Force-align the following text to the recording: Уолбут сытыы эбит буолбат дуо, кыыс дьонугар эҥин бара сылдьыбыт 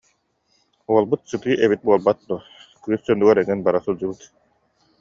Уолбут 0.91 1.21
сытыы 1.29 1.55
эбит 1.65 1.81
буолбат 1.85 2.17
дуо, 2.27 2.39
кыыс 2.83 3.01
дьонугар 3.05 3.37
эҥин 3.41 3.59
бара 3.65 3.79
сылдьыбыт 3.83 4.21